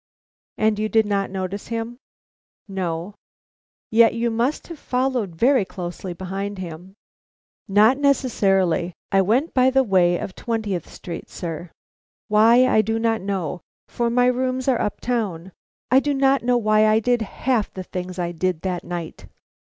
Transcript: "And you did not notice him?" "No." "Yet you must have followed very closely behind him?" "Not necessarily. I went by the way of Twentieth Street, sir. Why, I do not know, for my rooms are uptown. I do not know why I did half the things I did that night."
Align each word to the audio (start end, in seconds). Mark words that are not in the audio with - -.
"And 0.57 0.79
you 0.79 0.89
did 0.89 1.05
not 1.05 1.29
notice 1.29 1.67
him?" 1.67 1.99
"No." 2.67 3.13
"Yet 3.91 4.15
you 4.15 4.31
must 4.31 4.65
have 4.69 4.79
followed 4.79 5.35
very 5.35 5.63
closely 5.63 6.11
behind 6.11 6.57
him?" 6.57 6.95
"Not 7.67 7.99
necessarily. 7.99 8.95
I 9.11 9.21
went 9.21 9.53
by 9.53 9.69
the 9.69 9.83
way 9.83 10.17
of 10.17 10.33
Twentieth 10.33 10.91
Street, 10.91 11.29
sir. 11.29 11.69
Why, 12.29 12.65
I 12.67 12.81
do 12.81 12.97
not 12.97 13.21
know, 13.21 13.61
for 13.87 14.09
my 14.09 14.25
rooms 14.25 14.67
are 14.67 14.81
uptown. 14.81 15.51
I 15.91 15.99
do 15.99 16.15
not 16.15 16.41
know 16.41 16.57
why 16.57 16.87
I 16.87 16.99
did 16.99 17.21
half 17.21 17.71
the 17.71 17.83
things 17.83 18.17
I 18.17 18.31
did 18.31 18.61
that 18.63 18.83
night." 18.83 19.27